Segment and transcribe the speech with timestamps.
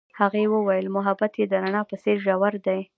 [0.19, 2.79] هغې وویل محبت یې د رڼا په څېر ژور دی.